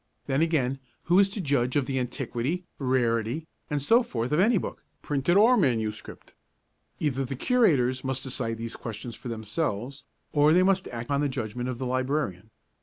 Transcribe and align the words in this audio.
Then, 0.25 0.41
again, 0.41 0.79
who 1.03 1.19
is 1.19 1.29
to 1.29 1.39
judge 1.39 1.75
of 1.75 1.85
the 1.85 1.99
antiquity, 1.99 2.65
rarity, 2.79 3.45
and 3.69 3.79
so 3.79 4.01
forth 4.01 4.31
of 4.31 4.39
any 4.39 4.57
book, 4.57 4.83
printed 5.03 5.37
or 5.37 5.55
manuscript? 5.57 6.33
Either 6.99 7.23
the 7.23 7.35
Curators 7.35 8.03
must 8.03 8.23
decide 8.23 8.57
these 8.57 8.75
questions 8.75 9.13
for 9.13 9.27
themselves, 9.27 10.03
or 10.33 10.53
they 10.53 10.63
must 10.63 10.87
act 10.87 11.11
on 11.11 11.21
the 11.21 11.29
judgment 11.29 11.69
of 11.69 11.77
the 11.77 11.85
Librarian. 11.85 12.49